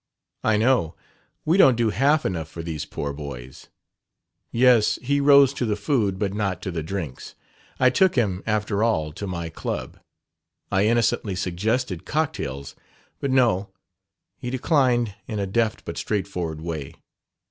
[0.43, 0.95] "I know.
[1.45, 3.67] We don't do half enough for these poor boys."
[4.51, 6.17] "Yes, he rose to the food.
[6.17, 7.35] But not to the drinks.
[7.79, 9.99] I took him, after all, to my club.
[10.71, 12.73] I innocently suggested cocktails;
[13.19, 13.69] but, no.
[14.39, 16.95] He declined in a deft but straightforward way.